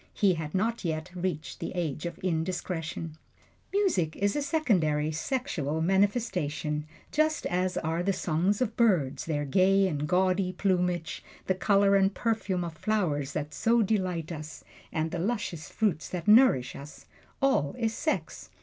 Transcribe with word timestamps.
He 0.15 0.33
had 0.33 0.55
not 0.55 0.83
yet 0.83 1.11
reached 1.15 1.59
the 1.59 1.73
age 1.75 2.07
of 2.07 2.17
indiscretion. 2.23 3.17
Music 3.71 4.15
is 4.15 4.35
a 4.35 4.41
secondary 4.41 5.11
sexual 5.11 5.79
manifestation, 5.79 6.87
just 7.11 7.45
as 7.45 7.77
are 7.77 8.01
the 8.01 8.11
songs 8.11 8.61
of 8.63 8.75
birds, 8.75 9.25
their 9.25 9.45
gay 9.45 9.87
and 9.87 10.07
gaudy 10.07 10.53
plumage, 10.53 11.23
the 11.45 11.53
color 11.53 11.95
and 11.95 12.15
perfume 12.15 12.63
of 12.63 12.73
flowers 12.73 13.33
that 13.33 13.53
so 13.53 13.83
delight 13.83 14.31
us, 14.31 14.63
and 14.91 15.11
the 15.11 15.19
luscious 15.19 15.69
fruits 15.69 16.09
that 16.09 16.27
nourish 16.27 16.75
us 16.75 17.05
all 17.39 17.75
is 17.77 17.93
sex. 17.95 18.49